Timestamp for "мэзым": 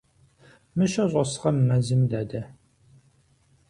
1.67-2.01